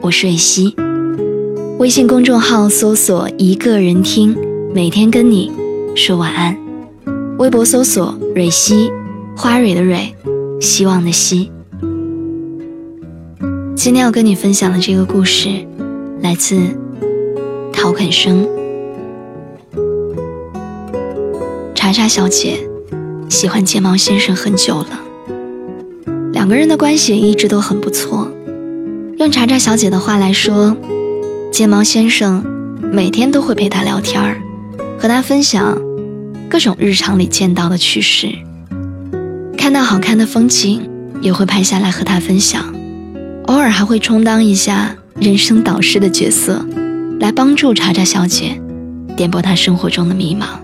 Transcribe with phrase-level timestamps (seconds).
[0.00, 0.76] 我是瑞希，
[1.78, 4.36] 微信公众号搜索“一个人听”，
[4.72, 5.50] 每天跟你
[5.96, 6.56] 说晚安。
[7.38, 8.92] 微博搜索“蕊希”，
[9.36, 10.14] 花蕊的蕊，
[10.60, 11.50] 希望的希。
[13.74, 15.48] 今天要跟你分享的这个故事，
[16.20, 16.56] 来自
[17.72, 18.48] 陶肯生。
[21.74, 22.60] 查查小姐
[23.28, 25.00] 喜欢睫毛先生很久了，
[26.32, 28.30] 两个人的关系一直都很不错。
[29.18, 30.76] 用查查小姐的话来说，
[31.50, 32.44] 睫毛先生
[32.92, 34.40] 每天都会陪她聊天儿，
[34.96, 35.76] 和她分享
[36.48, 38.28] 各种日常里见到的趣事。
[39.56, 40.88] 看到好看的风景，
[41.20, 42.72] 也会拍下来和她分享。
[43.46, 46.64] 偶尔还会充当一下人生导师的角色，
[47.18, 48.60] 来帮助查查小姐
[49.16, 50.60] 点拨她生活中的迷茫。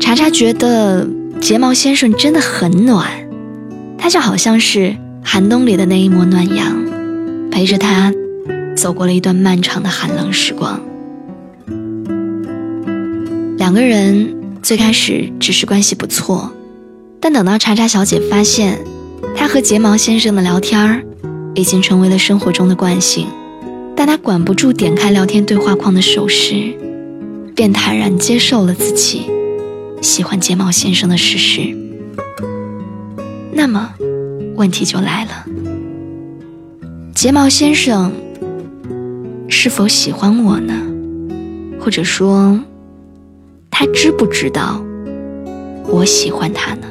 [0.00, 1.06] 查查觉得
[1.42, 3.06] 睫毛先生真的很暖，
[3.98, 4.96] 他就好像是。
[5.26, 6.76] 寒冬里的那一抹暖阳，
[7.50, 8.12] 陪着他
[8.76, 10.80] 走过了一段漫长的寒冷时光。
[13.56, 16.52] 两个人最开始只是关系不错，
[17.18, 18.78] 但等到查查小姐发现
[19.34, 21.02] 他和睫毛先生的聊天儿
[21.54, 23.26] 已经成为了生活中的惯性，
[23.96, 26.74] 但她管不住点开聊天对话框的手时，
[27.56, 29.22] 便坦然接受了自己
[30.00, 31.74] 喜欢睫毛先生的事实。
[33.52, 33.90] 那么。
[34.56, 35.46] 问题就来了，
[37.14, 38.12] 睫毛先生
[39.48, 40.72] 是否喜欢我呢？
[41.80, 42.58] 或者说，
[43.70, 44.82] 他知不知道
[45.88, 46.86] 我喜欢他呢？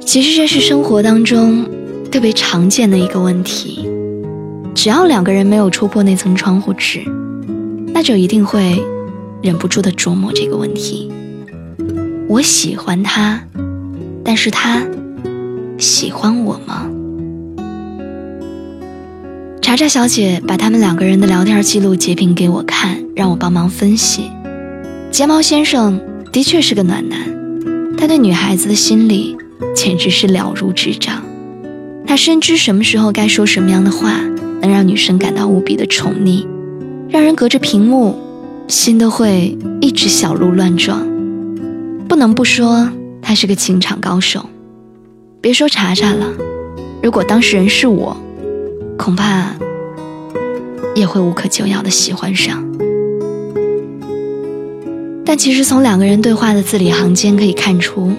[0.00, 1.66] 其实这是生活当中
[2.10, 3.88] 特别常见的一个问题。
[4.74, 7.02] 只要两个人没有戳破那层窗户纸，
[7.92, 8.80] 那就一定会
[9.42, 11.12] 忍不住的琢磨这个问题：
[12.28, 13.42] 我喜欢他。
[14.28, 14.86] 但是他
[15.78, 16.86] 喜欢我吗？
[19.62, 24.30] 查查小姐把他们两个人的聊天记录截屏给我看，让我帮忙分析。
[25.10, 25.98] 睫毛先生
[26.30, 27.18] 的确是个暖男，
[27.96, 29.34] 他对女孩子的心理
[29.74, 31.22] 简直是了如指掌。
[32.06, 34.20] 他深知什么时候该说什么样的话，
[34.60, 36.46] 能让女生感到无比的宠溺，
[37.08, 38.14] 让人隔着屏幕
[38.68, 41.00] 心都会一直小鹿乱撞。
[42.06, 42.90] 不能不说。
[43.28, 44.48] 他是个情场高手，
[45.42, 46.32] 别说查查了，
[47.02, 48.16] 如果当事人是我，
[48.96, 49.54] 恐怕
[50.94, 52.64] 也会无可救药的喜欢上。
[55.26, 58.10] 但其实从两个人对话的字里行间可以看出，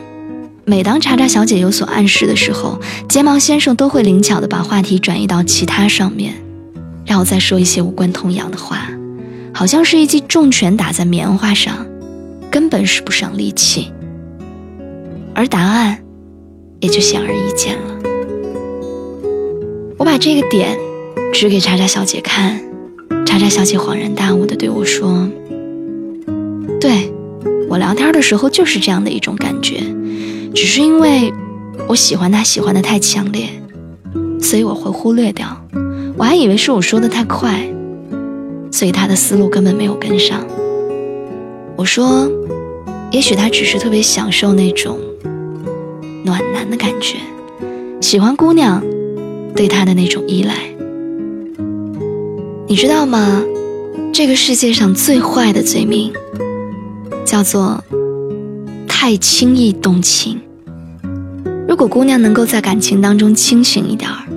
[0.63, 6.35] 每当查查小姐有所暗示的时候，睫毛先生都会灵巧的把话题转移到其他上面，
[7.07, 8.87] 然后再说一些无关痛痒的话，
[9.55, 11.83] 好像是一记重拳打在棉花上，
[12.51, 13.91] 根本使不上力气。
[15.39, 15.97] 而答案
[16.81, 17.97] 也就显而易见了。
[19.97, 20.77] 我把这个点
[21.31, 22.59] 指给查查小姐看，
[23.25, 25.29] 查查小姐恍然大悟的对我说
[26.81, 27.13] ：“对
[27.69, 29.81] 我聊天的时候就是这样的一种感觉，
[30.53, 31.33] 只是因为
[31.87, 33.47] 我喜欢他喜欢的太强烈，
[34.41, 35.47] 所以我会忽略掉。
[36.17, 37.65] 我还以为是我说的太快，
[38.73, 40.45] 所以他的思路根本没有跟上。
[41.77, 42.29] 我说，
[43.09, 44.99] 也许他只是特别享受那种。”
[46.29, 47.17] 暖男的感觉，
[47.99, 48.83] 喜欢姑娘
[49.55, 50.53] 对他的那种依赖。
[52.67, 53.43] 你知道吗？
[54.13, 56.13] 这个世界上最坏的罪名，
[57.25, 57.83] 叫做
[58.87, 60.39] 太轻易动情。
[61.67, 64.27] 如果姑娘能够在感情当中清醒一点儿，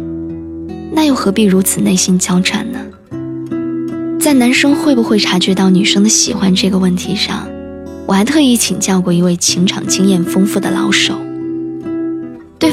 [0.92, 2.78] 那又何必如此内心交战呢？
[4.18, 7.46] 在男生会不会察觉到女生的喜欢这个问题上，
[8.06, 11.14] 我还特意请教过一位情场经验丰富的老手。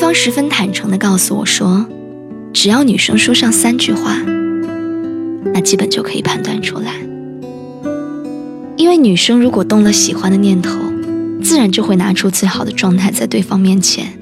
[0.10, 1.86] 对方十分坦诚地告诉我说
[2.52, 4.20] ：“只要女生说上三句话，
[5.54, 6.96] 那基本就可以判断出来。
[8.76, 10.80] 因为女生如果动了喜欢的念头，
[11.44, 14.18] 自然就会拿出最好的状态在对方面前，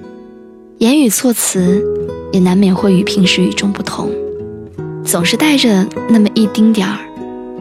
[0.79, 1.81] 言语措辞
[2.33, 4.11] 也难免会与平时与众不同，
[5.05, 6.97] 总是带着那么一丁点儿，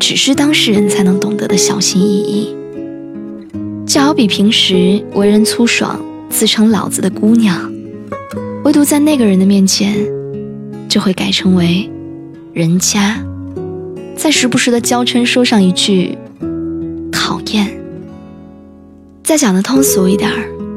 [0.00, 2.56] 只是当事人才能懂得的小心翼翼。
[3.86, 7.72] 就好比平时为人粗爽、自称老子的姑娘，
[8.66, 9.94] 唯独在那个人的面前，
[10.88, 11.88] 就会改成为
[12.52, 13.24] 人家，
[14.16, 16.18] 再时不时的娇嗔说上一句。
[17.12, 17.80] 讨厌。
[19.22, 20.28] 再讲的通俗一点，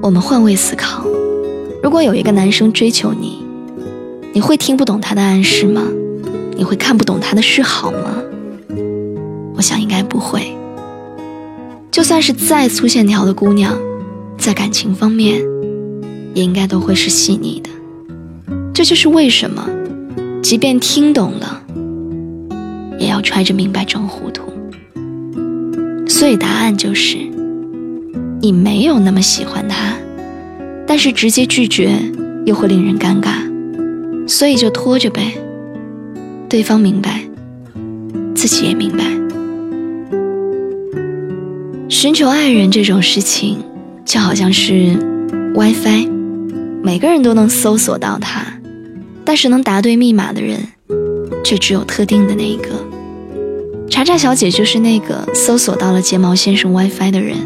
[0.04, 1.04] 我们换位思考：
[1.82, 3.44] 如果有一个男生追求你，
[4.34, 5.82] 你会听不懂他的暗示吗？
[6.56, 8.22] 你会看不懂他的示好吗？
[9.56, 10.56] 我想应该不会。
[11.90, 13.76] 就算是再粗线条的姑娘，
[14.38, 15.42] 在感情方面，
[16.36, 17.72] 也应该都会是细腻的。
[18.80, 19.70] 这就是为什么，
[20.42, 21.62] 即便听懂了，
[22.98, 24.44] 也要揣着明白装糊涂。
[26.08, 27.18] 所以答案就是，
[28.40, 29.98] 你没有那么喜欢他，
[30.88, 31.92] 但是直接拒绝
[32.46, 35.34] 又会令人尴尬，所以就拖着呗。
[36.48, 37.20] 对方明白，
[38.34, 39.04] 自己也明白。
[41.90, 43.58] 寻求爱人这种事情，
[44.06, 44.96] 就好像是
[45.54, 46.10] WiFi，
[46.82, 48.46] 每个人都能搜索到它，
[49.26, 50.68] 但是能答对密码的人，
[51.44, 52.70] 却只有特定的那一个。
[53.90, 57.38] 查查小姐就是那个搜索到了睫毛先生 WiFi 的人，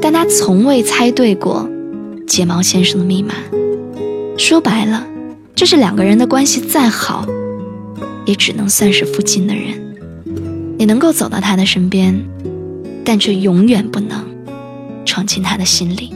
[0.00, 1.68] 但她从未猜对过
[2.26, 3.34] 睫毛先生的密码。
[4.36, 5.06] 说白了，
[5.54, 7.26] 就是两个人的关系再好，
[8.26, 9.96] 也只能算是附近的人。
[10.76, 12.20] 你能够走到他的身边，
[13.04, 14.24] 但却永远不能
[15.04, 16.12] 闯进他的心里。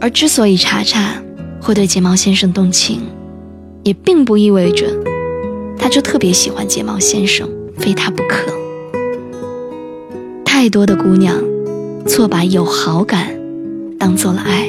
[0.00, 1.14] 而之所以查查
[1.60, 3.00] 会对睫毛先生动情，
[3.82, 4.86] 也并不意味着
[5.78, 7.48] 他就特别喜欢睫毛先生。
[7.78, 8.52] 非他不可。
[10.44, 11.34] 太多的姑娘，
[12.06, 13.34] 错把有好感
[13.98, 14.68] 当做了爱。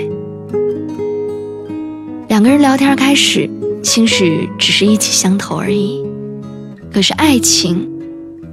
[2.28, 3.48] 两个人聊天开始，
[3.84, 6.04] 兴许只是一起相投而已。
[6.92, 7.88] 可是爱情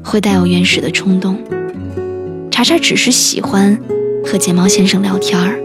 [0.05, 1.39] 会带有原始的冲动。
[2.51, 3.79] 查查只是喜欢
[4.27, 5.59] 和睫毛先生聊天儿，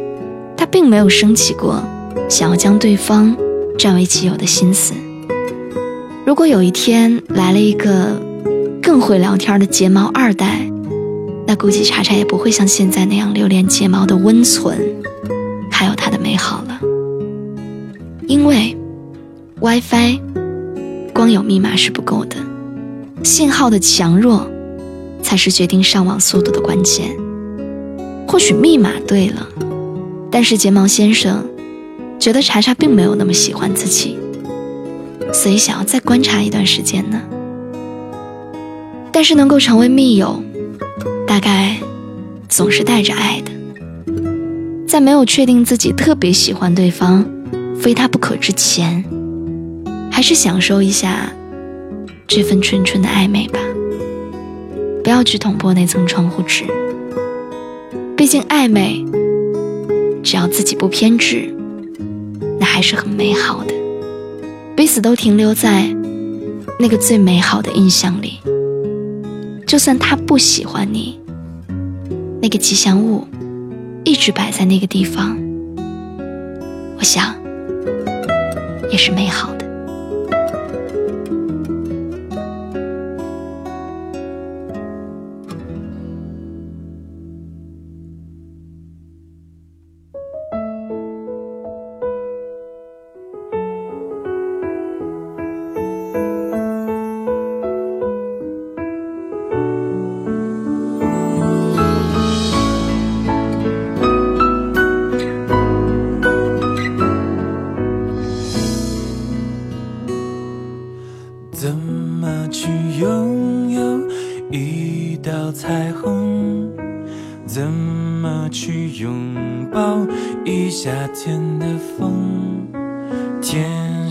[0.55, 1.83] 他并没有升起过
[2.29, 3.35] 想要将对方
[3.77, 4.93] 占为己有的心思。
[6.25, 8.23] 如果有一天来了一个。
[8.81, 10.59] 更会聊天的睫毛二代，
[11.47, 14.77] 那估计查查也不会像现在那样留恋睫毛的温存，
[15.71, 16.79] 还有它的美好了。
[18.27, 18.77] 因为
[19.59, 20.19] WiFi
[21.15, 22.37] 光有密码是不够的，
[23.23, 24.47] 信号的强弱
[25.23, 27.09] 才是决定上网速度的关键。
[28.27, 29.47] 或许密码对了，
[30.29, 31.43] 但是睫毛先生
[32.25, 34.17] 觉得查查并没有那么喜欢自己，
[35.31, 37.21] 所以想要再观察一段时间呢。
[39.11, 40.41] 但是能够成为密友，
[41.27, 41.77] 大概
[42.49, 43.51] 总是带着爱的。
[44.87, 47.23] 在没有确定自己特别喜欢对方，
[47.79, 49.05] 非他不可之前，
[50.11, 51.31] 还是享受一下
[52.25, 53.59] 这份纯纯的暧昧吧。
[55.03, 56.63] 不要去捅破那层窗户纸。
[58.17, 59.05] 毕竟暧昧，
[60.23, 61.53] 只要自己不偏执，
[62.75, 63.73] 还是很美好的。
[64.75, 65.87] 彼此都停留在
[66.77, 68.41] 那个最美好的印象里。
[69.65, 71.17] 就算他不喜欢你，
[72.41, 73.25] 那个吉祥物
[74.03, 75.37] 一直摆在那个地方，
[76.97, 77.33] 我想
[78.91, 79.54] 也是美好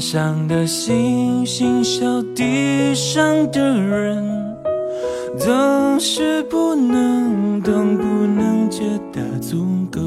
[0.06, 2.04] 上的星星笑
[2.36, 4.22] 地上的人，
[5.38, 8.82] 总是不能懂，不能觉
[9.14, 10.02] 得足够。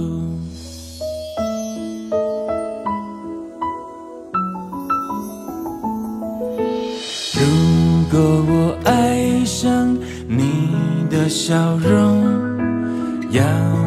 [7.34, 7.42] 如
[8.12, 10.70] 果我爱上你
[11.10, 12.24] 的笑容，
[13.32, 13.87] 要。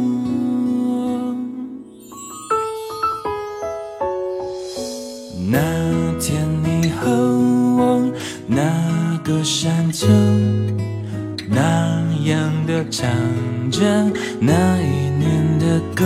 [9.43, 10.07] 山丘，
[11.49, 13.09] 那样的唱
[13.71, 13.81] 着
[14.39, 16.05] 那一年的歌，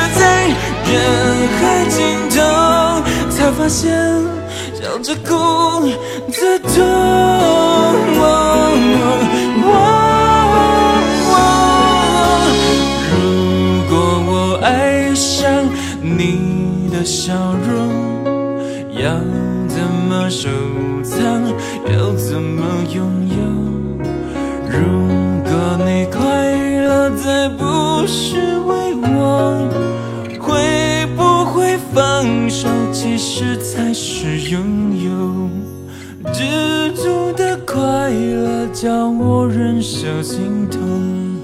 [1.61, 1.99] 在人海尽
[2.29, 2.41] 头，
[3.29, 3.91] 才发现
[4.73, 5.29] 笑着哭
[6.31, 6.69] 最痛。
[13.13, 13.15] 如
[13.89, 13.93] 果
[14.27, 15.69] 我爱上
[16.01, 17.33] 你的笑
[17.69, 17.77] 容，
[18.93, 19.11] 要
[19.67, 19.77] 怎
[20.09, 20.49] 么收
[21.03, 21.19] 藏？
[21.85, 22.63] 要怎么
[22.93, 23.37] 拥有？
[24.67, 24.77] 如
[25.43, 25.51] 果
[25.85, 26.19] 你快
[26.85, 27.63] 乐，再不
[28.07, 28.60] 是
[40.21, 41.39] 心痛。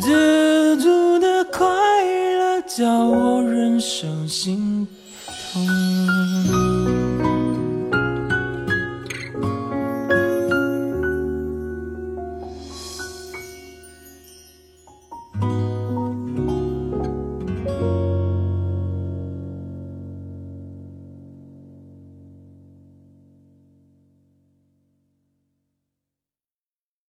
[0.00, 4.86] 知足的快乐，叫我忍受心
[5.52, 6.67] 痛。